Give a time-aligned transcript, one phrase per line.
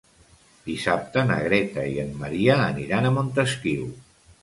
[0.69, 3.91] Dissabte na Greta i en Maria aniran a Montesquiu.